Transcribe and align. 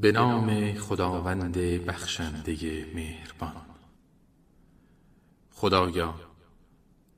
به 0.00 0.12
نام 0.12 0.72
خداوند 0.72 1.58
بخشنده 1.58 2.86
مهربان. 2.94 3.66
خدایا 5.54 6.14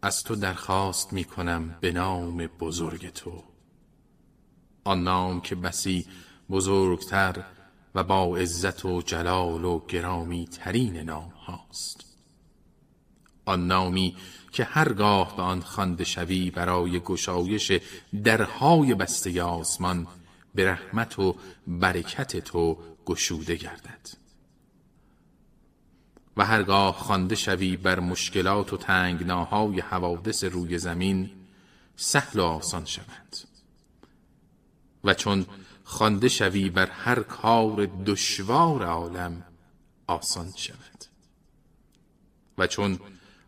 از 0.03 0.23
تو 0.23 0.37
درخواست 0.37 1.13
می 1.13 1.25
کنم 1.25 1.77
به 1.81 1.93
نام 1.93 2.47
بزرگ 2.47 3.13
تو. 3.13 3.43
آن 4.85 5.03
نام 5.03 5.41
که 5.41 5.55
بسی 5.55 6.07
بزرگتر 6.51 7.45
و 7.95 8.05
با 8.05 8.37
عزت 8.37 8.85
و 8.85 9.03
جلال 9.03 9.65
و 9.65 9.87
گرامی 9.87 10.47
ترین 10.47 10.97
نام 10.97 11.33
هاست. 11.47 12.05
آن 13.45 13.67
نامی 13.67 14.17
که 14.53 14.65
هرگاه 14.65 15.37
به 15.37 15.43
آن 15.43 15.61
خوانده 15.61 16.05
شوی 16.05 16.51
برای 16.51 17.01
گشایش 17.01 17.73
درهای 18.25 18.95
بسته 18.95 19.43
آسمان 19.43 20.07
به 20.55 20.71
رحمت 20.71 21.19
و 21.19 21.37
برکت 21.67 22.37
تو 22.37 22.79
گشوده 23.07 23.55
گردد. 23.55 24.09
و 26.37 26.45
هرگاه 26.45 26.95
خوانده 26.95 27.35
شوی 27.35 27.77
بر 27.77 28.01
مشکلات 28.01 28.73
و 28.73 28.77
تنگناهای 28.77 29.81
حوادث 29.81 30.45
روی 30.45 30.79
زمین 30.79 31.31
سهل 31.97 32.41
و 32.41 32.45
آسان 32.45 32.85
شوند. 32.85 33.37
و 35.05 35.15
چون 35.15 35.47
خوانده 35.85 36.29
شوی 36.29 36.71
بر 36.71 36.87
هر 36.87 37.21
کار 37.21 37.87
دشوار 38.07 38.83
عالم 38.85 39.45
آسان 40.07 40.53
شود 40.57 41.05
و 42.59 42.67
چون 42.67 42.99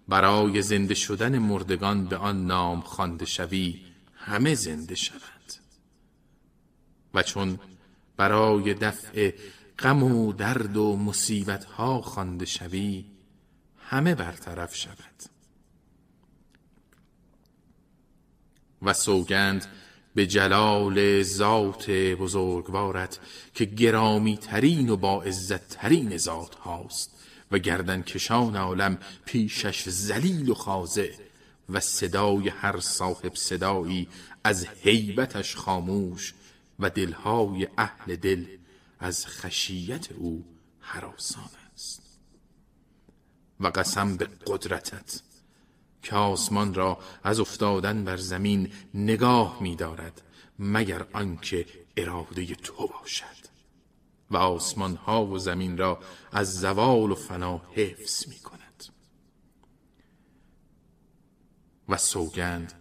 برای 0.08 0.62
زنده 0.62 0.94
شدن 0.94 1.38
مردگان 1.38 2.06
به 2.06 2.16
آن 2.16 2.46
نام 2.46 2.80
خوانده 2.80 3.24
شوی 3.24 3.80
همه 4.14 4.55
زنده 4.55 4.94
شوند. 4.94 5.33
و 7.14 7.23
چون 7.23 7.59
برای 8.16 8.74
دفع 8.74 9.32
غم 9.78 10.02
و 10.02 10.32
درد 10.32 10.77
و 10.77 10.96
مصیبت 10.96 11.64
ها 11.64 12.00
خوانده 12.00 12.45
شوی 12.45 13.05
همه 13.78 14.14
برطرف 14.14 14.77
شود. 14.77 15.34
و 18.83 18.92
سوگند 18.92 19.66
به 20.14 20.27
جلال 20.27 21.22
ذات 21.22 21.91
بزرگوارت 21.91 23.19
که 23.55 23.64
گرامی 23.64 24.36
ترین 24.36 24.91
و 24.91 24.97
با 24.97 25.22
عزت 25.22 25.69
ترین 25.69 26.16
ذات 26.16 26.55
هاست 26.55 27.10
و 27.50 27.58
گردن 27.58 28.03
کشان 28.03 28.56
عالم 28.56 28.98
پیشش 29.25 29.88
زلیل 29.88 30.48
و 30.48 30.55
خاضع 30.55 31.12
و 31.69 31.81
صدای 31.81 32.48
هر 32.48 32.81
صاحب 32.81 33.34
صدایی 33.34 34.08
از 34.44 34.66
حیبتش 34.66 35.56
خاموش 35.56 36.34
و 36.78 36.91
دلهای 36.91 37.69
اهل 37.78 38.17
دل 38.17 38.47
از 38.98 39.27
خشیت 39.27 40.12
او 40.12 40.44
حراسان 40.81 41.50
است. 41.75 42.19
و 43.61 43.66
قسم 43.66 44.16
به 44.16 44.28
قدرتت 44.47 45.20
که 46.03 46.16
آسمان 46.16 46.75
را 46.75 46.98
از 47.22 47.41
افتادن 47.41 48.05
بر 48.05 48.16
زمین 48.16 48.72
نگاه 48.94 49.62
می 49.62 49.77
دارد 49.77 50.22
مگر 50.58 51.06
آنکه 51.12 51.66
اراده 51.97 52.55
تو 52.55 52.86
باشد. 52.86 53.44
و 54.31 54.36
آسمان 54.36 54.97
ها 54.97 55.27
و 55.27 55.38
زمین 55.38 55.78
را 55.78 56.00
از 56.33 56.61
زوال 56.61 57.11
و 57.11 57.14
فنا 57.14 57.62
حفظ 57.72 58.28
می 58.28 58.38
کند 58.38 58.84
و 61.88 61.97
سوگند 61.97 62.72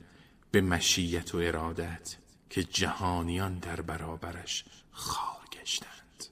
به 0.52 0.61
مشیت 0.61 1.35
و 1.35 1.38
ارادت 1.38 2.16
که 2.53 2.63
جهانیان 2.63 3.59
در 3.59 3.81
برابرش 3.81 4.65
خار 4.91 5.41
گشتند. 5.51 6.25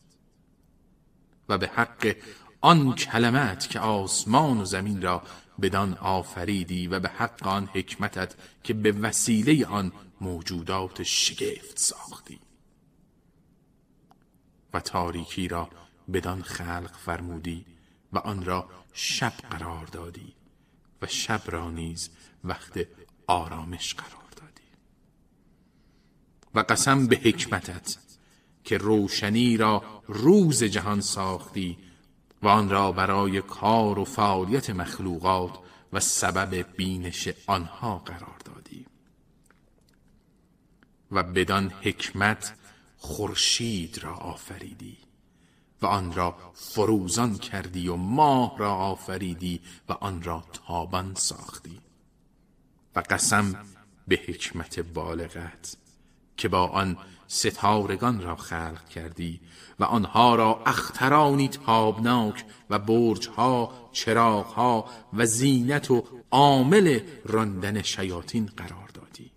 و 1.49 1.57
به 1.57 1.67
حق 1.67 2.15
آن 2.61 2.95
کلمت 2.95 3.69
که 3.69 3.79
آسمان 3.79 4.61
و 4.61 4.65
زمین 4.65 5.01
را 5.01 5.23
بدان 5.61 5.93
آفریدی 5.93 6.87
و 6.87 6.99
به 6.99 7.09
حق 7.09 7.47
آن 7.47 7.69
حکمتت 7.73 8.35
که 8.63 8.73
به 8.73 8.91
وسیله 8.91 9.65
آن 9.65 9.91
موجودات 10.21 11.03
شگفت 11.03 11.79
ساختی. 11.79 12.39
و 14.73 14.79
تاریکی 14.79 15.47
را 15.47 15.69
بدان 16.13 16.43
خلق 16.43 16.95
فرمودی 16.97 17.65
و 18.13 18.17
آن 18.17 18.45
را 18.45 18.69
شب 18.93 19.33
قرار 19.49 19.85
دادی 19.85 20.33
و 21.01 21.07
شب 21.07 21.41
را 21.45 21.71
نیز 21.71 22.09
وقت 22.43 22.87
آرامش 23.27 23.93
قرار 23.93 24.20
و 26.55 26.59
قسم 26.59 27.07
به 27.07 27.15
حکمتت 27.15 27.97
که 28.63 28.77
روشنی 28.77 29.57
را 29.57 29.83
روز 30.07 30.63
جهان 30.63 31.01
ساختی 31.01 31.77
و 32.43 32.47
آن 32.47 32.69
را 32.69 32.91
برای 32.91 33.41
کار 33.41 33.99
و 33.99 34.05
فعالیت 34.05 34.69
مخلوقات 34.69 35.59
و 35.93 35.99
سبب 35.99 36.75
بینش 36.77 37.29
آنها 37.47 37.97
قرار 37.97 38.37
دادی. 38.45 38.85
و 41.11 41.23
بدان 41.23 41.69
حکمت 41.81 42.53
خورشید 42.97 44.03
را 44.03 44.15
آفریدی 44.15 44.97
و 45.81 45.85
آن 45.85 46.13
را 46.13 46.51
فروزان 46.53 47.37
کردی 47.37 47.87
و 47.87 47.95
ماه 47.95 48.57
را 48.57 48.75
آفریدی 48.75 49.61
و 49.89 49.93
آن 49.93 50.23
را 50.23 50.43
تابان 50.53 51.13
ساختی. 51.15 51.81
و 52.95 53.03
قسم 53.09 53.65
به 54.07 54.19
حکمت 54.27 54.79
بالغت 54.79 55.75
که 56.37 56.47
با 56.47 56.67
آن 56.67 56.97
ستارگان 57.27 58.21
را 58.21 58.35
خلق 58.35 58.89
کردی 58.89 59.41
و 59.79 59.83
آنها 59.83 60.35
را 60.35 60.61
اخترانی 60.65 61.47
تابناک 61.47 62.45
و 62.69 62.79
برجها 62.79 63.73
چراغها 63.91 64.85
و 65.13 65.25
زینت 65.25 65.91
و 65.91 66.03
عامل 66.31 66.99
راندن 67.25 67.81
شیاطین 67.81 68.45
قرار 68.57 68.89
دادی. 68.93 69.31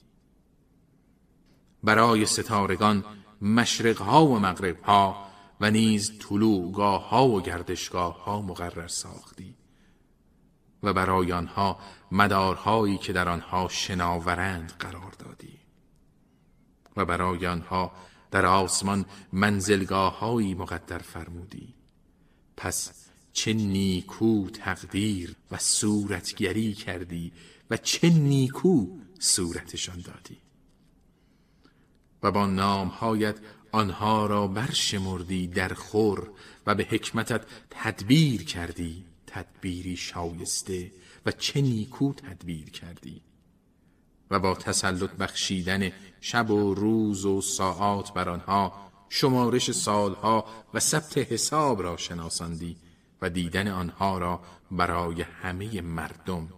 برای 1.82 2.26
ستارگان 2.26 3.04
مشرقها 3.42 4.26
و 4.26 4.38
مغربها 4.38 5.26
و 5.60 5.70
نیز 5.70 6.18
طلوعگاه 6.18 7.08
ها 7.08 7.28
و 7.28 7.42
گردشگاه 7.42 8.24
ها 8.24 8.42
مقرر 8.42 8.88
ساختی 8.88 9.54
و 10.82 10.92
برای 10.92 11.32
آنها 11.32 11.78
مدارهایی 12.12 12.98
که 12.98 13.12
در 13.12 13.28
آنها 13.28 13.68
شناورند 13.68 14.72
قرار 14.78 15.12
دادی. 15.18 15.63
و 16.96 17.04
برای 17.04 17.46
آنها 17.46 17.92
در 18.30 18.46
آسمان 18.46 19.04
منزلگاه 19.32 20.18
هایی 20.18 20.54
مقدر 20.54 20.98
فرمودی. 20.98 21.74
پس 22.56 22.92
چه 23.32 23.52
نیکو 23.52 24.50
تقدیر 24.50 25.36
و 25.50 25.58
صورتگری 25.58 26.72
کردی 26.72 27.32
و 27.70 27.76
چه 27.76 28.10
نیکو 28.10 28.86
صورتشان 29.18 30.00
دادی. 30.00 30.38
و 32.22 32.30
با 32.30 32.46
نامهایت 32.46 33.36
آنها 33.72 34.26
را 34.26 34.46
برشمردی 34.46 35.46
در 35.46 35.74
خور 35.74 36.30
و 36.66 36.74
به 36.74 36.84
حکمتت 36.90 37.46
تدبیر 37.70 38.44
کردی 38.44 39.04
تدبیری 39.26 39.96
شایسته 39.96 40.92
و 41.26 41.32
چه 41.32 41.60
نیکو 41.60 42.12
تدبیر 42.12 42.70
کردی. 42.70 43.22
و 44.30 44.38
با 44.38 44.54
تسلط 44.54 45.10
بخشیدن 45.10 45.92
شب 46.20 46.50
و 46.50 46.74
روز 46.74 47.24
و 47.24 47.40
ساعات 47.40 48.12
بر 48.12 48.28
آنها 48.28 48.90
شمارش 49.08 49.70
سالها 49.70 50.46
و 50.74 50.80
ثبت 50.80 51.18
حساب 51.18 51.82
را 51.82 51.96
شناساندی 51.96 52.76
و 53.22 53.30
دیدن 53.30 53.68
آنها 53.68 54.18
را 54.18 54.40
برای 54.70 55.22
همه 55.22 55.80
مردم 55.80 56.48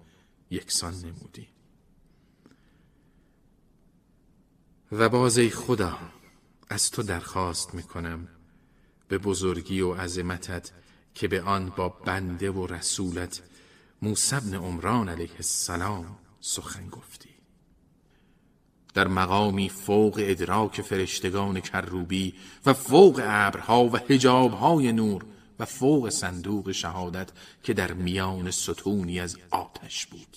یکسان 0.50 0.94
نمودی. 0.94 1.48
و 4.92 5.08
باز 5.08 5.38
ای 5.38 5.50
خدا 5.50 5.98
از 6.68 6.90
تو 6.90 7.02
درخواست 7.02 7.74
می‌کنم 7.74 8.28
به 9.08 9.18
بزرگی 9.18 9.80
و 9.80 9.94
عظمتت 9.94 10.72
که 11.14 11.28
به 11.28 11.42
آن 11.42 11.72
با 11.76 11.88
بنده 11.88 12.50
و 12.50 12.66
رسولت 12.66 13.42
موسی 14.02 14.36
بن 14.36 14.54
عمران 14.54 15.08
علیه 15.08 15.34
السلام 15.34 16.18
سخن 16.40 16.88
گفتی. 16.88 17.35
در 18.96 19.08
مقامی 19.08 19.68
فوق 19.68 20.20
ادراک 20.22 20.82
فرشتگان 20.82 21.60
کروبی 21.60 22.34
و 22.66 22.72
فوق 22.72 23.20
ابرها 23.24 23.84
و 23.84 23.96
حجابهای 23.96 24.92
نور 24.92 25.24
و 25.58 25.64
فوق 25.64 26.08
صندوق 26.08 26.72
شهادت 26.72 27.28
که 27.62 27.74
در 27.74 27.92
میان 27.92 28.50
ستونی 28.50 29.20
از 29.20 29.38
آتش 29.50 30.06
بود. 30.06 30.36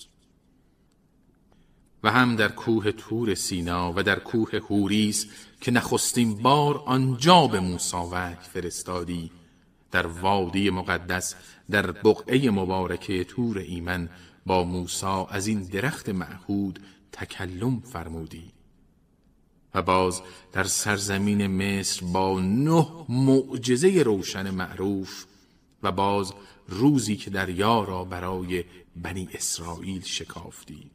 و 2.02 2.10
هم 2.10 2.36
در 2.36 2.48
کوه 2.48 2.92
تور 2.92 3.34
سینا 3.34 3.92
و 3.96 4.02
در 4.02 4.18
کوه 4.18 4.50
هوریس 4.70 5.26
که 5.60 5.70
نخستین 5.70 6.42
بار 6.42 6.82
آنجا 6.86 7.46
به 7.46 7.60
موسی 7.60 7.96
وحی 7.96 8.36
فرستادی 8.52 9.30
در 9.90 10.06
وادی 10.06 10.70
مقدس 10.70 11.34
در 11.70 11.92
بقعه 11.92 12.50
مبارکه 12.50 13.24
تور 13.24 13.58
ایمن 13.58 14.08
با 14.46 14.64
موسی 14.64 15.24
از 15.28 15.46
این 15.46 15.62
درخت 15.62 16.08
معهود 16.08 16.78
تکلم 17.12 17.80
فرمودی. 17.80 18.52
و 19.74 19.82
باز 19.82 20.22
در 20.52 20.64
سرزمین 20.64 21.46
مصر 21.46 22.06
با 22.06 22.40
نه 22.40 22.86
معجزه 23.08 24.02
روشن 24.02 24.50
معروف 24.50 25.24
و 25.82 25.92
باز 25.92 26.32
روزی 26.68 27.16
که 27.16 27.30
دریا 27.30 27.84
را 27.84 28.04
برای 28.04 28.64
بنی 28.96 29.28
اسرائیل 29.32 30.02
شکافتی. 30.02 30.90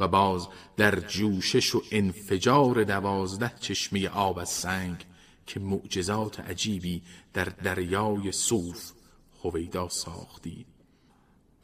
و 0.00 0.08
باز 0.08 0.48
در 0.76 1.00
جوشش 1.00 1.74
و 1.74 1.82
انفجار 1.92 2.84
دوازده 2.84 3.52
چشمه 3.60 4.08
آب 4.08 4.38
از 4.38 4.48
سنگ 4.48 5.04
که 5.46 5.60
معجزات 5.60 6.40
عجیبی 6.40 7.02
در 7.32 7.44
دریای 7.44 8.32
صوف 8.32 8.92
هویدا 9.44 9.88
ساختی. 9.88 10.66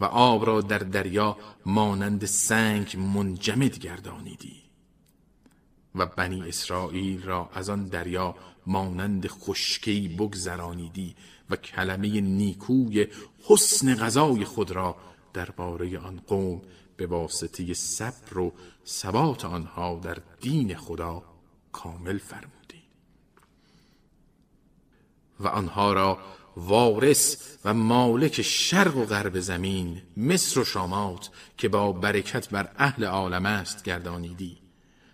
و 0.00 0.05
آب 0.05 0.47
را 0.47 0.61
در 0.61 0.79
دریا 0.79 1.37
مانند 1.67 2.25
سنگ 2.25 2.97
منجمد 2.97 3.79
گردانیدی. 3.79 4.62
و 5.94 6.06
بنی 6.06 6.49
اسرائیل 6.49 7.23
را 7.23 7.50
از 7.55 7.70
آن 7.70 7.88
دریا 7.88 8.35
مانند 8.67 9.26
خشکی 9.26 10.08
بگذرانیدی 10.08 11.17
و 11.50 11.56
کلمه 11.56 12.20
نیکوی 12.20 13.06
حسن 13.44 13.94
غذای 13.94 14.44
خود 14.44 14.70
را 14.70 14.97
درباره 15.32 15.99
آن 15.99 16.20
قوم 16.26 16.62
به 16.97 17.06
واسطه 17.06 17.75
صبر 17.75 18.38
و 18.38 18.52
ثبات 18.87 19.44
آنها 19.44 20.00
در 20.02 20.19
دین 20.41 20.76
خدا 20.76 21.23
کامل 21.73 22.19
فرمودی. 22.19 22.82
و 25.41 25.49
آنها 25.49 25.93
را 25.93 26.19
وارث 26.56 27.37
و 27.64 27.75
مالک 27.75 28.43
شرق 28.43 28.97
و 28.97 29.05
غرب 29.05 29.41
زمین 29.41 30.02
مصر 30.17 30.61
و 30.61 30.64
شامات 30.64 31.31
که 31.56 31.69
با 31.69 31.93
برکت 31.93 32.49
بر 32.49 32.73
اهل 32.76 33.05
عالم 33.05 33.47
است 33.47 33.85
گردانیدی 33.85 34.58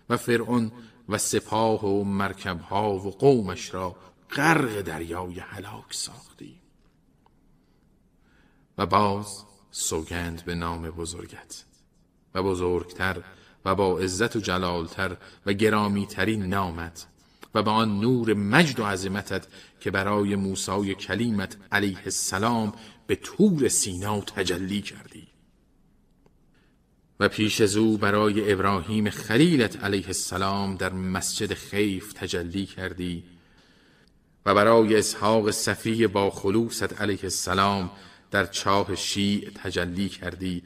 و 0.09 0.17
فرعون 0.17 0.71
و 1.09 1.17
سپاه 1.17 1.85
و 1.85 2.03
مرکبها 2.03 2.93
و 2.93 3.11
قومش 3.11 3.73
را 3.73 3.95
غرق 4.31 4.81
دریای 4.81 5.39
هلاک 5.39 5.93
ساختی. 5.93 6.61
و 8.77 8.85
باز 8.85 9.43
سوگند 9.71 10.45
به 10.45 10.55
نام 10.55 10.89
بزرگت 10.89 11.63
و 12.33 12.43
بزرگتر 12.43 13.23
و 13.65 13.75
با 13.75 13.99
عزت 13.99 14.35
و 14.35 14.39
جلالتر 14.39 15.17
و 15.45 15.53
گرامیترین 15.53 16.43
نامت 16.43 17.07
و 17.57 17.63
به 17.63 17.71
آن 17.71 17.99
نور 17.99 18.33
مجد 18.33 18.79
و 18.79 18.83
عظمتت 18.83 19.47
که 19.79 19.91
برای 19.91 20.35
موسای 20.35 20.95
کلیمت 20.95 21.57
علیه 21.71 22.01
السلام 22.05 22.73
به 23.07 23.15
طور 23.15 23.67
سینا 23.67 24.21
تجلی 24.21 24.81
کردی. 24.81 25.27
و 27.19 27.29
پیش 27.29 27.61
از 27.61 27.77
او 27.77 27.97
برای 27.97 28.51
ابراهیم 28.51 29.09
خلیلت 29.09 29.83
علیه 29.83 30.07
السلام 30.07 30.75
در 30.75 30.93
مسجد 30.93 31.53
خیف 31.53 32.13
تجلی 32.13 32.65
کردی 32.65 33.23
و 34.45 34.53
برای 34.53 34.95
اسحاق 34.95 35.51
صفی 35.51 36.07
با 36.07 36.29
خلوصت 36.29 37.01
علیه 37.01 37.23
السلام 37.23 37.91
در 38.31 38.45
چاه 38.45 38.95
شیع 38.95 39.49
تجلی 39.63 40.09
کردی 40.09 40.63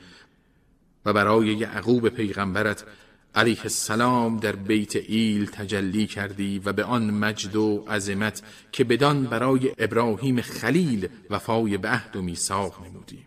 و 1.05 1.13
برای 1.13 1.47
یعقوب 1.47 2.09
پیغمبرت 2.09 2.83
علیه 3.35 3.61
السلام 3.61 4.37
در 4.37 4.55
بیت 4.55 4.95
ایل 4.95 5.45
تجلی 5.45 6.07
کردی 6.07 6.59
و 6.59 6.73
به 6.73 6.83
آن 6.83 7.11
مجد 7.11 7.55
و 7.55 7.85
عظمت 7.87 8.41
که 8.71 8.83
بدان 8.83 9.25
برای 9.25 9.75
ابراهیم 9.77 10.41
خلیل 10.41 11.09
وفای 11.29 11.77
به 11.77 11.89
عهد 11.89 12.15
و 12.15 12.21
میثاق 12.21 12.85
نمودی. 12.85 13.25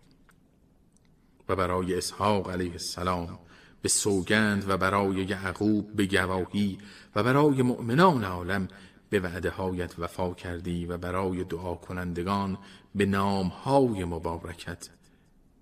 و 1.48 1.56
برای 1.56 1.94
اسحاق 1.94 2.50
علیه 2.50 2.72
السلام 2.72 3.38
به 3.82 3.88
سوگند 3.88 4.64
و 4.68 4.76
برای 4.76 5.16
یعقوب 5.16 5.96
به 5.96 6.06
گواهی 6.06 6.78
و 7.16 7.22
برای 7.22 7.62
مؤمنان 7.62 8.24
عالم 8.24 8.68
به 9.10 9.20
وعده 9.20 9.50
هایت 9.50 9.98
وفا 9.98 10.34
کردی 10.34 10.86
و 10.86 10.98
برای 10.98 11.44
دعا 11.44 11.74
کنندگان 11.74 12.58
به 12.94 13.06
نامهای 13.06 14.04
مبارکت 14.04 14.88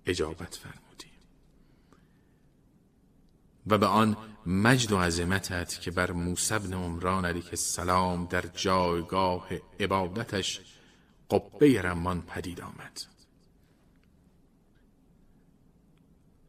اجابت 0.05 0.55
فرمودی 0.55 0.82
و 3.67 3.77
به 3.77 3.85
آن 3.85 4.17
مجد 4.45 4.91
و 4.91 4.97
عظمتت 4.97 5.81
که 5.81 5.91
بر 5.91 6.11
موسی 6.11 6.59
بن 6.59 6.73
عمران 6.73 7.25
علیه 7.25 7.49
السلام 7.49 8.25
در 8.25 8.45
جایگاه 8.55 9.47
عبادتش 9.79 10.61
قبه 11.31 11.81
رمان 11.81 12.21
پدید 12.21 12.61
آمد. 12.61 13.01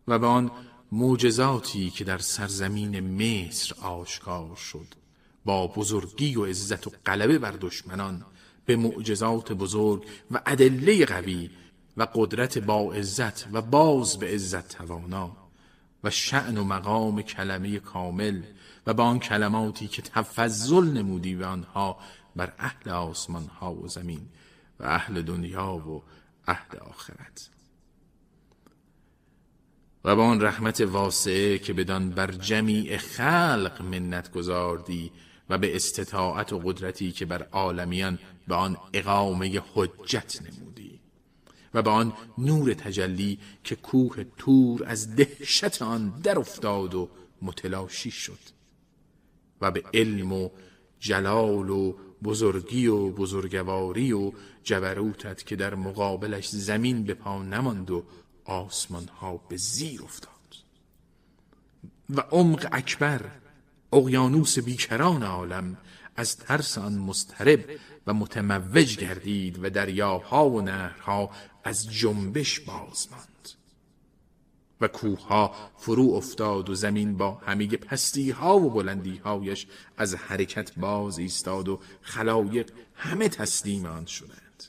و 0.08 0.18
به 0.18 0.26
آن 0.26 0.50
معجزاتی 0.92 1.90
که 1.90 2.04
در 2.04 2.18
سرزمین 2.18 3.00
مصر 3.00 3.74
آشکار 3.82 4.56
شد 4.56 4.86
با 5.44 5.66
بزرگی 5.66 6.36
و 6.36 6.44
عزت 6.44 6.86
و 6.86 6.90
غلبه 7.06 7.38
بر 7.38 7.52
دشمنان 7.60 8.24
به 8.66 8.76
معجزات 8.76 9.52
بزرگ 9.52 10.04
و 10.30 10.40
ادله 10.46 11.04
قوی 11.04 11.50
و 11.96 12.06
قدرت 12.14 12.58
با 12.58 12.92
عزت 12.92 13.48
و 13.52 13.62
باز 13.62 14.18
به 14.18 14.26
عزت 14.26 14.68
توانا 14.68 15.43
و 16.04 16.10
شعن 16.10 16.58
و 16.58 16.64
مقام 16.64 17.22
کلمه 17.22 17.78
کامل 17.78 18.42
و 18.86 18.94
با 18.94 19.04
آن 19.04 19.18
کلماتی 19.18 19.88
که 19.88 20.02
تفضل 20.02 20.84
نمودی 20.84 21.34
به 21.34 21.46
آنها 21.46 21.98
بر 22.36 22.52
اهل 22.58 22.90
آسمان 22.90 23.46
ها 23.46 23.74
و 23.74 23.88
زمین 23.88 24.28
و 24.80 24.84
اهل 24.84 25.22
دنیا 25.22 25.74
و 25.76 26.02
اهل 26.46 26.78
آخرت. 26.78 27.50
و 30.04 30.16
با 30.16 30.24
آن 30.24 30.40
رحمت 30.40 30.80
واسعه 30.80 31.58
که 31.58 31.72
بدان 31.72 32.10
بر 32.10 32.32
جمیع 32.32 32.96
خلق 32.96 33.82
منت 33.82 34.32
گذاردی 34.32 35.12
و 35.50 35.58
به 35.58 35.76
استطاعت 35.76 36.52
و 36.52 36.58
قدرتی 36.58 37.12
که 37.12 37.26
بر 37.26 37.42
عالمیان 37.52 38.18
به 38.48 38.54
آن 38.54 38.76
اقامه 38.92 39.62
حجت 39.74 40.42
نمودی. 40.42 40.73
و 41.74 41.82
به 41.82 41.90
آن 41.90 42.12
نور 42.38 42.74
تجلی 42.74 43.38
که 43.64 43.76
کوه 43.76 44.24
تور 44.38 44.84
از 44.86 45.16
دهشت 45.16 45.82
آن 45.82 46.20
در 46.22 46.38
افتاد 46.38 46.94
و 46.94 47.08
متلاشی 47.42 48.10
شد 48.10 48.38
و 49.60 49.70
به 49.70 49.82
علم 49.94 50.32
و 50.32 50.50
جلال 51.00 51.70
و 51.70 51.94
بزرگی 52.24 52.86
و 52.86 53.10
بزرگواری 53.10 54.12
و 54.12 54.32
جبروتت 54.62 55.46
که 55.46 55.56
در 55.56 55.74
مقابلش 55.74 56.48
زمین 56.48 57.04
به 57.04 57.14
پا 57.14 57.42
نماند 57.42 57.90
و 57.90 58.04
آسمان 58.44 59.08
ها 59.08 59.36
به 59.36 59.56
زیر 59.56 60.02
افتاد. 60.02 60.30
و 62.10 62.20
عمق 62.20 62.68
اکبر 62.72 63.30
اقیانوس 63.92 64.58
بیکران 64.58 65.22
عالم 65.22 65.76
از 66.16 66.36
ترس 66.36 66.78
آن 66.78 66.94
مسترب 66.98 67.64
و 68.06 68.14
متموج 68.14 68.96
گردید 68.96 69.64
و 69.64 69.70
دریاها 69.70 70.50
و 70.50 70.60
نهرها 70.60 71.30
از 71.64 71.92
جنبش 71.92 72.60
باز 72.60 73.08
ماند. 73.10 73.48
و 74.80 74.88
کوهها 74.88 75.54
فرو 75.76 76.10
افتاد 76.10 76.70
و 76.70 76.74
زمین 76.74 77.16
با 77.16 77.30
همه 77.30 77.66
پستی 77.66 78.30
ها 78.30 78.56
و 78.56 78.70
بلندی 78.70 79.16
هایش 79.16 79.66
از 79.96 80.14
حرکت 80.14 80.78
باز 80.78 81.18
ایستاد 81.18 81.68
و 81.68 81.80
خلایق 82.02 82.70
همه 82.94 83.28
تسلیم 83.28 83.86
آن 83.86 84.06
شدند. 84.06 84.64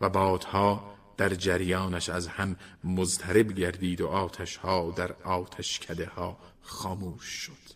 و 0.00 0.08
بادها 0.08 0.96
در 1.16 1.34
جریانش 1.34 2.08
از 2.08 2.26
هم 2.26 2.56
مضطرب 2.84 3.52
گردید 3.52 4.00
و 4.00 4.06
آتش 4.08 4.56
ها 4.56 4.94
در 4.96 5.12
آتش 5.12 5.78
کده 5.78 6.06
ها 6.06 6.38
خاموش 6.62 7.24
شد. 7.24 7.75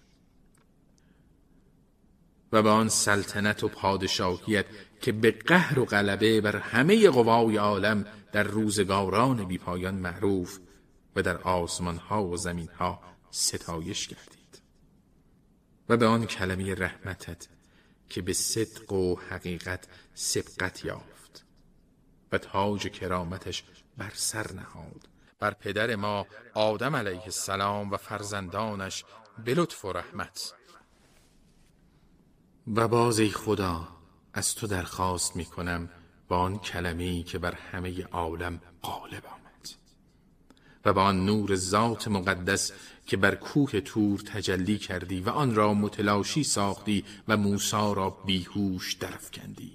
و 2.53 2.63
به 2.63 2.71
آن 2.71 2.89
سلطنت 2.89 3.65
و 3.65 3.69
پادشاهیت 3.69 4.67
که 5.01 5.13
به 5.13 5.31
قهر 5.31 5.79
و 5.79 5.85
غلبه 5.85 6.41
بر 6.41 6.57
همه 6.57 7.11
قوای 7.11 7.57
عالم 7.57 8.07
در 8.33 8.43
روزگاران 8.43 9.45
بیپایان 9.45 9.95
معروف 9.95 10.59
و 11.17 11.23
در 11.23 11.39
آسمان 11.39 11.97
ها 11.97 12.25
و 12.25 12.37
زمین 12.37 12.69
ها 12.69 13.01
ستایش 13.31 14.09
کردید 14.09 14.63
و 15.89 15.97
به 15.97 16.07
آن 16.07 16.27
کلمه 16.27 16.75
رحمتت 16.75 17.49
که 18.09 18.23
به 18.23 18.33
صدق 18.33 18.93
و 18.93 19.17
حقیقت 19.17 19.89
سبقت 20.15 20.85
یافت 20.85 21.45
و 22.33 22.39
تاج 22.39 22.89
کرامتش 22.89 23.65
بر 23.97 24.13
سر 24.15 24.53
نهاد. 24.53 25.09
بر 25.41 25.51
پدر 25.51 25.97
ما 25.97 26.27
آدم 26.55 26.97
علیه 26.97 27.23
السلام 27.23 27.91
و 27.91 27.97
فرزندانش 27.97 29.05
به 29.45 29.55
لطف 29.55 29.85
و 29.85 29.93
رحمت 29.93 30.55
و 32.77 32.89
باز 32.89 33.19
ای 33.19 33.31
خدا 33.31 33.89
از 34.33 34.55
تو 34.55 34.67
درخواست 34.67 35.37
می 35.37 35.45
کنم 35.45 35.91
با 36.29 36.39
آن 36.39 36.59
کلمه‌ای 36.59 37.23
که 37.23 37.39
بر 37.39 37.55
همه 37.55 38.05
عالم 38.05 38.61
غالب 38.83 39.27
آمد 39.27 39.69
و 40.85 40.93
با 40.93 41.03
آن 41.03 41.27
نور 41.27 41.57
ذات 41.57 42.09
مقدس 42.09 42.73
که 43.07 43.17
بر 43.17 43.35
کوه 43.35 43.81
تور 43.81 44.21
تجلی 44.21 44.79
کردی 44.79 45.21
و 45.21 45.29
آن 45.29 45.55
را 45.55 45.75
متلاشی 45.75 46.45
ساختی 46.45 47.05
و 47.29 47.37
موسی 47.37 47.95
را 47.95 48.11
بیهوش 48.11 48.95
درفکندی 48.95 49.73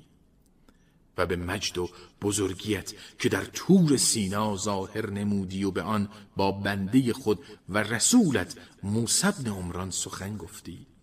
و 1.17 1.25
به 1.25 1.35
مجد 1.35 1.77
و 1.77 1.89
بزرگیت 2.21 2.93
که 3.19 3.29
در 3.29 3.45
تور 3.45 3.97
سینا 3.97 4.55
ظاهر 4.55 5.09
نمودی 5.09 5.63
و 5.63 5.71
به 5.71 5.81
آن 5.81 6.09
با 6.35 6.51
بنده 6.51 7.13
خود 7.13 7.39
و 7.69 7.77
رسولت 7.77 8.55
موسی 8.83 9.27
بن 9.43 9.51
عمران 9.51 9.91
سخن 9.91 10.37
گفتی. 10.37 10.94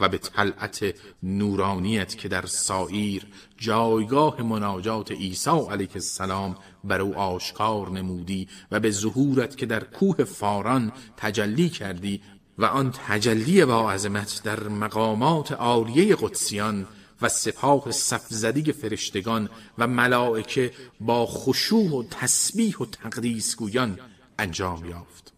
و 0.00 0.08
به 0.08 0.18
طلعت 0.18 0.94
نورانیت 1.22 2.18
که 2.18 2.28
در 2.28 2.46
سایر 2.46 3.26
جایگاه 3.56 4.42
مناجات 4.42 5.12
عیسی 5.12 5.66
علیه 5.70 5.94
السلام 5.94 6.56
بر 6.84 7.00
او 7.00 7.14
آشکار 7.14 7.90
نمودی 7.90 8.48
و 8.70 8.80
به 8.80 8.90
ظهورت 8.90 9.56
که 9.56 9.66
در 9.66 9.84
کوه 9.84 10.24
فاران 10.24 10.92
تجلی 11.16 11.68
کردی 11.68 12.22
و 12.58 12.64
آن 12.64 12.92
تجلی 13.06 13.64
با 13.64 13.92
عظمت 13.92 14.40
در 14.44 14.68
مقامات 14.68 15.52
عالیه 15.52 16.16
قدسیان 16.20 16.86
و 17.22 17.28
سپاه 17.28 17.90
صفزدی 17.90 18.72
فرشتگان 18.72 19.48
و 19.78 19.86
ملائکه 19.86 20.72
با 21.00 21.26
خشوع 21.26 21.98
و 21.98 22.02
تسبیح 22.10 22.76
و 22.76 22.86
تقدیس 22.86 23.56
گویان 23.56 23.98
انجام 24.38 24.84
یافت. 24.84 25.29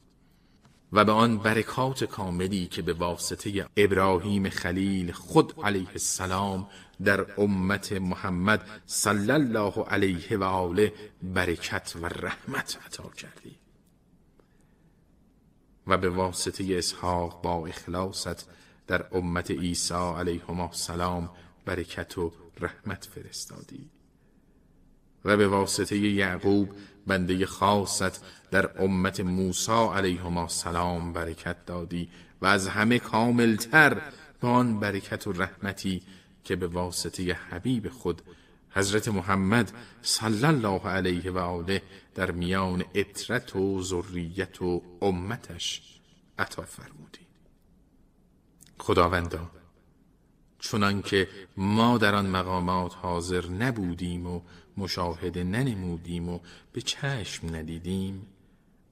و 0.92 1.04
به 1.04 1.12
آن 1.12 1.38
برکات 1.38 2.04
کاملی 2.04 2.66
که 2.66 2.82
به 2.82 2.92
واسطه 2.92 3.66
ابراهیم 3.76 4.48
خلیل 4.48 5.12
خود 5.12 5.54
علیه 5.64 5.88
السلام 5.88 6.68
در 7.04 7.40
امت 7.40 7.92
محمد 7.92 8.66
صلی 8.86 9.30
الله 9.30 9.84
علیه 9.84 10.36
و 10.36 10.42
آله 10.42 10.92
برکت 11.22 11.92
و 11.96 12.06
رحمت 12.06 12.78
عطا 12.86 13.08
کردی. 13.08 13.56
و 15.86 15.98
به 15.98 16.08
واسطه 16.10 16.78
اسحاق 16.78 17.42
با 17.42 17.66
اخلاصت 17.66 18.46
در 18.86 19.06
امت 19.12 19.50
عیسی 19.50 19.94
علیه 19.94 20.50
السلام 20.50 21.30
برکت 21.64 22.18
و 22.18 22.32
رحمت 22.60 23.08
فرستادی. 23.14 23.90
و 25.24 25.36
به 25.36 25.48
واسطه 25.48 25.98
یعقوب 25.98 26.68
بنده 27.06 27.46
خاصت 27.46 28.20
در 28.50 28.82
امت 28.82 29.20
موسی 29.20 29.72
علیه 29.72 30.26
السلام 30.26 31.12
برکت 31.12 31.66
دادی 31.66 32.08
و 32.42 32.46
از 32.46 32.68
همه 32.68 32.98
کاملتر 32.98 34.02
به 34.40 34.48
آن 34.48 34.80
برکت 34.80 35.26
و 35.26 35.32
رحمتی 35.32 36.02
که 36.44 36.56
به 36.56 36.66
واسطه 36.66 37.32
حبیب 37.32 37.88
خود 37.88 38.22
حضرت 38.70 39.08
محمد 39.08 39.72
صلی 40.02 40.44
الله 40.44 40.80
علیه 40.88 41.30
و 41.30 41.38
آله 41.38 41.82
در 42.14 42.30
میان 42.30 42.84
اطرت 42.94 43.56
و 43.56 43.82
ذریت 43.82 44.62
و 44.62 44.82
امتش 45.02 45.82
عطا 46.38 46.62
فرمودی. 46.62 47.26
خداوندا 48.78 49.50
چنان 50.58 51.02
که 51.02 51.28
ما 51.56 51.98
در 51.98 52.14
آن 52.14 52.26
مقامات 52.26 52.94
حاضر 52.94 53.46
نبودیم 53.46 54.26
و 54.26 54.40
مشاهده 54.76 55.44
ننمودیم 55.44 56.28
و 56.28 56.38
به 56.72 56.80
چشم 56.80 57.56
ندیدیم 57.56 58.26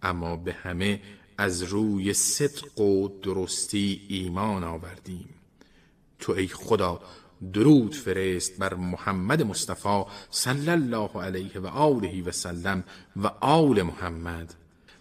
اما 0.02 0.36
به 0.36 0.52
همه 0.52 1.00
از 1.38 1.62
روی 1.62 2.14
صدق 2.14 2.80
و 2.80 3.08
درستی 3.22 4.06
ایمان 4.08 4.64
آوردیم. 4.64 5.28
تو 6.18 6.32
ای 6.32 6.46
خدا 6.46 7.00
درود 7.52 7.94
فرست 7.94 8.58
بر 8.58 8.74
محمد 8.74 9.42
مصطفی 9.42 10.04
صلی 10.30 10.70
الله 10.70 11.22
علیه 11.22 11.60
و 11.60 11.66
آله 11.66 12.22
و 12.22 12.30
سلم 12.30 12.84
و 13.16 13.26
آل 13.40 13.82
محمد. 13.82 14.54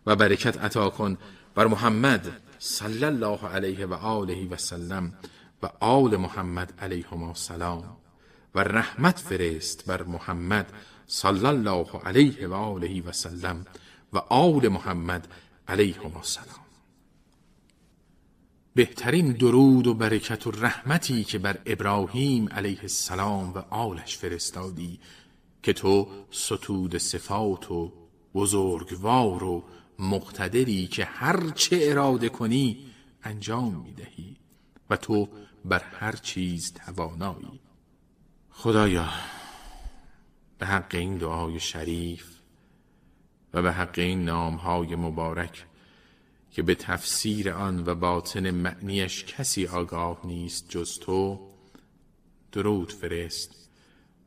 و 0.06 0.16
برکت 0.16 0.58
عطا 0.58 0.90
کن 0.90 1.18
بر 1.56 1.68
محمد 1.68 2.42
صلی 2.60 3.04
الله 3.04 3.48
علیه 3.48 3.86
و 3.86 3.94
آله 3.94 4.48
و 4.48 4.58
سلم 4.58 5.14
و 5.64 5.70
آل 5.80 6.16
محمد 6.18 6.74
علیهم 6.80 7.24
السلام 7.24 7.98
و 8.56 8.60
رحمت 8.60 9.20
فرست 9.20 9.86
بر 9.86 10.04
محمد 10.04 10.74
صلی 11.08 11.46
الله 11.46 11.88
علیه 12.06 12.48
و 12.48 12.54
آله 12.54 13.02
و 13.02 13.12
سلم 13.12 13.66
و 14.14 14.18
آل 14.18 14.68
محمد 14.68 15.28
علیهم 15.68 16.18
السلام. 16.18 16.66
بهترین 18.76 19.32
درود 19.32 19.88
و 19.88 19.94
برکت 19.94 20.48
و 20.48 20.52
رحمتی 20.52 21.24
که 21.24 21.38
بر 21.38 21.58
ابراهیم 21.66 22.50
علیه 22.50 22.82
السلام 22.82 23.54
و 23.54 23.58
آلش 23.58 24.18
فرستادی 24.18 25.00
که 25.64 25.74
تو 25.74 26.08
ستود 26.32 26.98
صفات 26.98 27.72
و 27.72 27.94
بزرگوار 28.34 29.44
و 29.44 29.64
مقتدری 30.00 30.88
که 30.88 31.06
هر 31.06 31.50
چه 31.50 31.80
اراده 31.82 32.30
کنی 32.30 32.86
انجام 33.24 33.84
می‌دهی 33.86 34.38
و 34.90 34.98
تو 34.98 35.30
بر 35.66 35.84
هر 35.84 36.12
چیز 36.12 36.74
توانایی. 36.74 37.60
خدایا 38.62 39.10
به 40.58 40.66
حق 40.66 40.96
این 40.96 41.18
دعای 41.18 41.60
شریف 41.60 42.40
و 43.54 43.62
به 43.62 43.72
حق 43.72 44.00
این 44.00 44.26
نامهای 44.26 44.96
مبارک 44.96 45.66
که 46.52 46.64
به 46.64 46.76
تفسیر 46.76 47.52
آن 47.52 47.84
و 47.86 47.96
باطن 47.96 48.52
معنیش 48.52 49.26
کسی 49.26 49.68
آگاه 49.68 50.22
نیست 50.24 50.70
جز 50.70 51.00
تو 51.00 51.50
درود 52.52 52.92
فرست 52.92 53.70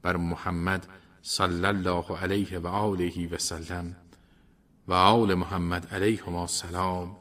بر 0.03 0.17
محمد 0.17 0.87
صلی 1.23 1.67
الله 1.67 2.17
علیه 2.17 2.59
و 2.59 2.67
آله 2.67 3.29
و 3.29 3.39
سلم 3.39 3.97
و 4.89 4.93
آل 4.93 5.35
محمد 5.35 5.95
علیه 5.95 6.29
السلام 6.29 7.17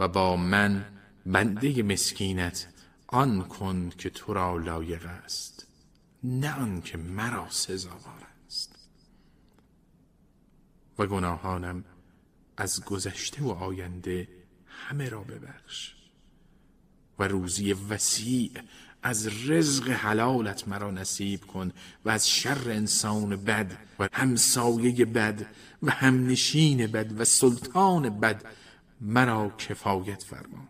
و 0.00 0.08
با 0.08 0.36
من 0.36 0.84
بنده 1.26 1.82
مسکینت 1.82 2.68
آن 3.06 3.42
کن 3.42 3.90
که 3.98 4.10
تو 4.10 4.34
را 4.34 4.56
لایق 4.56 5.06
است. 5.06 5.69
نه 6.24 6.60
آن 6.60 6.80
که 6.80 6.98
مرا 6.98 7.50
سزاوار 7.50 8.26
است. 8.46 8.88
و 10.98 11.06
گناهانم 11.06 11.84
از 12.56 12.84
گذشته 12.84 13.42
و 13.42 13.50
آینده 13.50 14.28
همه 14.66 15.08
را 15.08 15.20
ببخش. 15.20 15.94
و 17.18 17.24
روزی 17.28 17.72
وسیع 17.72 18.52
از 19.02 19.50
رزق 19.50 19.88
حلالت 19.88 20.68
مرا 20.68 20.90
نصیب 20.90 21.46
کن 21.46 21.72
و 22.04 22.10
از 22.10 22.28
شر 22.28 22.70
انسان 22.70 23.36
بد 23.36 23.78
و 23.98 24.08
همسایه 24.12 25.04
بد 25.04 25.46
و 25.82 25.90
همنشین 25.90 26.86
بد 26.86 27.20
و 27.20 27.24
سلطان 27.24 28.20
بد 28.20 28.44
مرا 29.00 29.50
کفایت 29.50 30.22
فرما. 30.22 30.68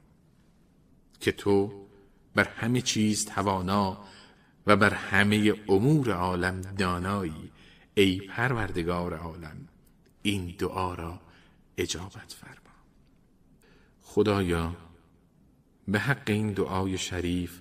که 1.20 1.32
تو 1.32 1.86
بر 2.34 2.48
همه 2.48 2.80
چیز 2.80 3.24
توانا 3.24 4.04
و 4.66 4.76
بر 4.76 4.94
همه 4.94 5.54
امور 5.68 6.12
عالم 6.12 6.60
دانایی 6.60 7.50
ای 7.94 8.16
پروردگار 8.16 9.14
عالم 9.14 9.68
این 10.22 10.54
دعا 10.58 10.94
را 10.94 11.20
اجابت 11.76 12.32
فرما. 12.32 12.54
خدایا 14.02 14.76
به 15.88 15.98
حق 15.98 16.30
این 16.30 16.52
دعای 16.52 16.98
شریف 16.98 17.60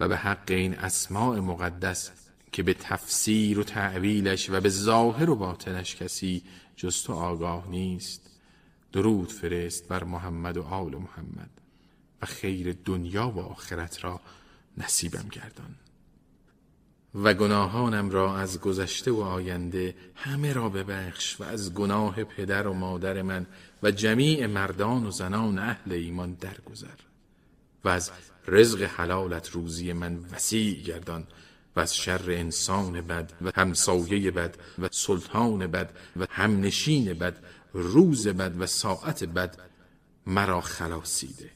و 0.00 0.08
به 0.08 0.16
حق 0.16 0.50
این 0.50 0.78
اسماع 0.78 1.38
مقدس 1.40 2.10
که 2.52 2.62
به 2.62 2.74
تفسیر 2.74 3.58
و 3.58 3.64
تعویلش 3.64 4.50
و 4.50 4.60
به 4.60 4.68
ظاهر 4.68 5.30
و 5.30 5.36
باطنش 5.36 5.96
کسی 5.96 6.42
جز 6.76 7.02
تو 7.02 7.12
آگاه 7.12 7.68
نیست 7.68 8.30
درود 8.92 9.32
فرست 9.32 9.88
بر 9.88 10.04
محمد 10.04 10.56
و 10.56 10.62
آل 10.62 10.96
محمد 10.96 11.50
و 12.22 12.26
خیر 12.26 12.76
دنیا 12.84 13.30
و 13.30 13.40
آخرت 13.40 14.04
را 14.04 14.20
نصیبم 14.78 15.28
گردان. 15.32 15.74
و 17.14 17.34
گناهانم 17.34 18.10
را 18.10 18.38
از 18.38 18.60
گذشته 18.60 19.10
و 19.10 19.20
آینده 19.20 19.94
همه 20.14 20.52
را 20.52 20.68
ببخش 20.68 21.40
و 21.40 21.44
از 21.44 21.74
گناه 21.74 22.24
پدر 22.24 22.66
و 22.66 22.72
مادر 22.72 23.22
من 23.22 23.46
و 23.82 23.90
جمیع 23.90 24.46
مردان 24.46 25.06
و 25.06 25.10
زنان 25.10 25.58
اهل 25.58 25.92
ایمان 25.92 26.34
درگذر 26.34 26.98
و 27.84 27.88
از 27.88 28.10
رزق 28.48 28.82
حلالت 28.82 29.50
روزی 29.50 29.92
من 29.92 30.18
وسیع 30.32 30.82
گردان 30.82 31.26
و 31.76 31.80
از 31.80 31.96
شر 31.96 32.30
انسان 32.30 33.00
بد 33.00 33.32
و 33.42 33.50
همسایه 33.54 34.30
بد 34.30 34.56
و 34.78 34.88
سلطان 34.92 35.66
بد 35.66 35.90
و 36.16 36.26
همنشین 36.30 37.14
بد 37.14 37.36
روز 37.72 38.28
بد 38.28 38.60
و 38.60 38.66
ساعت 38.66 39.24
بد 39.24 39.56
مرا 40.26 40.60
خلاصیده. 40.60 41.50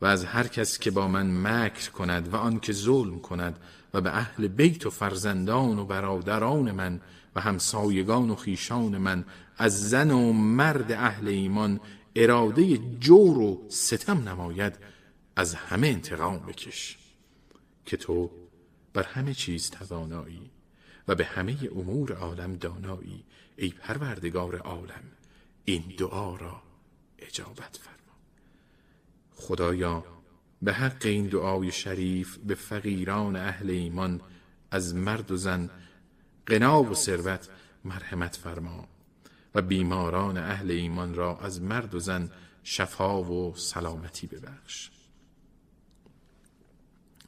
و 0.00 0.06
از 0.06 0.24
هر 0.24 0.46
کس 0.46 0.78
که 0.78 0.90
با 0.90 1.08
من 1.08 1.46
مکر 1.46 1.90
کند 1.90 2.34
و 2.34 2.36
آن 2.36 2.60
که 2.60 2.72
ظلم 2.72 3.18
کند 3.18 3.58
و 3.94 4.00
به 4.00 4.16
اهل 4.16 4.48
بیت 4.48 4.86
و 4.86 4.90
فرزندان 4.90 5.78
و 5.78 5.84
برادران 5.84 6.70
من 6.70 7.00
و 7.36 7.40
همسایگان 7.40 8.30
و 8.30 8.34
خیشان 8.34 8.98
من 8.98 9.24
از 9.56 9.90
زن 9.90 10.10
و 10.10 10.32
مرد 10.32 10.92
اهل 10.92 11.28
ایمان 11.28 11.80
اراده 12.16 12.78
جور 12.78 13.38
و 13.38 13.66
ستم 13.68 14.28
نماید 14.28 14.78
از 15.36 15.54
همه 15.54 15.86
انتقام 15.86 16.38
بکش 16.38 16.98
که 17.86 17.96
تو 17.96 18.30
بر 18.92 19.02
همه 19.02 19.34
چیز 19.34 19.70
توانایی 19.70 20.50
و 21.08 21.14
به 21.14 21.24
همه 21.24 21.56
امور 21.76 22.12
عالم 22.12 22.56
دانایی. 22.56 23.24
ای 23.56 23.68
پروردگار 23.68 24.56
عالم 24.56 25.02
این 25.64 25.94
دعا 25.98 26.36
را 26.36 26.62
اجابت 27.18 27.80
فرما 27.82 28.09
خدایا 29.40 30.04
به 30.62 30.72
حق 30.72 31.06
این 31.06 31.26
دعای 31.26 31.72
شریف 31.72 32.36
به 32.36 32.54
فقیران 32.54 33.36
اهل 33.36 33.70
ایمان 33.70 34.20
از 34.70 34.94
مرد 34.94 35.30
و 35.30 35.36
زن 35.36 35.70
قنا 36.46 36.82
و 36.82 36.94
ثروت 36.94 37.48
مرحمت 37.84 38.36
فرما 38.36 38.88
و 39.54 39.62
بیماران 39.62 40.36
اهل 40.36 40.70
ایمان 40.70 41.14
را 41.14 41.38
از 41.38 41.62
مرد 41.62 41.94
و 41.94 41.98
زن 41.98 42.30
شفا 42.62 43.22
و 43.22 43.56
سلامتی 43.56 44.26
ببخش. 44.26 44.90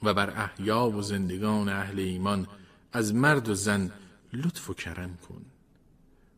و 0.03 0.15
بر 0.15 0.31
احیا 0.31 0.91
و 0.91 1.03
زندگان 1.03 1.69
اهل 1.69 1.99
ایمان 1.99 2.47
از 2.93 3.15
مرد 3.15 3.49
و 3.49 3.55
زن 3.55 3.93
لطف 4.33 4.71
و 4.71 4.75
کرم 4.75 5.17
کن 5.17 5.45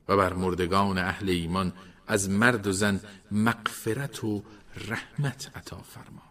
و 0.08 0.16
بر 0.16 0.32
مردگان 0.32 0.98
اهل 0.98 1.28
ایمان 1.28 1.72
از 2.06 2.30
مرد 2.30 2.66
و 2.66 2.72
زن 2.72 3.00
مغفرت 3.30 4.24
و 4.24 4.42
رحمت 4.88 5.50
عطا 5.56 5.76
فرما. 5.76 6.22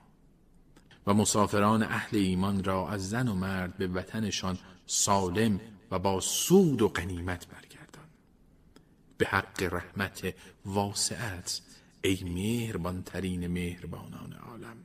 و 1.08 1.14
مسافران 1.14 1.84
اهل 1.84 2.18
ایمان 2.18 2.64
را 2.64 2.90
از 2.90 3.10
زن 3.10 3.28
و 3.28 3.34
مرد 3.34 3.78
به 3.78 3.88
وطنشان 3.88 4.58
سالم 4.88 5.60
و 5.92 6.00
با 6.00 6.20
سود 6.20 6.82
و 6.82 6.88
قنیمت 6.88 7.48
برگردان. 7.48 8.06
به 9.18 9.26
حق 9.26 9.74
رحمت 9.74 10.34
واسعت 10.66 11.62
ای 12.02 12.24
مهربانترین 12.24 13.48
مهربانان 13.48 14.34
عالم. 14.34 14.78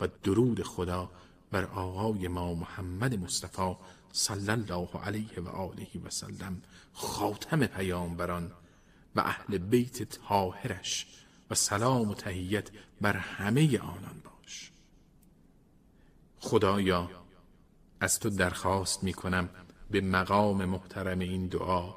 و 0.00 0.08
درود 0.22 0.62
خدا 0.62 1.10
بر 1.50 1.64
آقای 1.64 2.28
ما 2.28 2.54
محمد 2.54 3.18
مصطفی 3.18 3.76
صلی 4.12 4.50
الله 4.50 4.88
علیه 5.04 5.40
و 5.40 5.48
آله 5.48 5.88
و 6.04 6.10
سلم 6.10 6.62
خاتم 6.92 7.66
پیامبران 7.66 8.52
و 9.16 9.20
اهل 9.20 9.58
بیت 9.58 10.02
طاهرش 10.02 11.06
و 11.50 11.54
سلام 11.54 12.10
و 12.10 12.14
تهیت 12.14 12.68
بر 13.00 13.16
همه 13.16 13.78
آنان 13.78 14.22
باش. 14.24 14.72
خدایا 16.38 17.10
از 18.00 18.20
تو 18.20 18.30
درخواست 18.30 19.04
می 19.04 19.12
کنم 19.12 19.48
به 19.90 20.00
مقام 20.00 20.64
محترم 20.64 21.18
این 21.18 21.46
دعا 21.46 21.94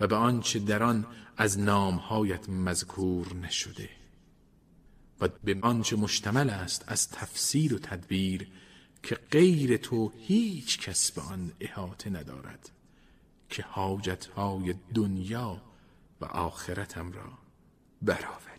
و 0.00 0.06
به 0.06 0.16
آنچه 0.16 0.58
در 0.58 0.82
آن 0.82 1.06
از 1.36 1.58
نامهایت 1.58 2.48
مذکور 2.48 3.34
نشده 3.34 3.88
و 5.20 5.28
به 5.44 5.58
آنچه 5.62 5.96
مشتمل 5.96 6.50
است 6.50 6.84
از 6.86 7.10
تفسیر 7.10 7.74
و 7.74 7.78
تدبیر 7.78 8.48
که 9.02 9.14
غیر 9.30 9.76
تو 9.76 10.12
هیچ 10.18 10.78
کس 10.78 11.12
به 11.12 11.22
آن 11.22 11.52
احاطه 11.60 12.10
ندارد 12.10 12.70
که 13.50 13.62
حاجتهای 13.62 14.74
دنیا 14.94 15.62
و 16.24 16.26
آخرتم 16.26 17.12
را 17.12 17.38
برآوری 18.02 18.53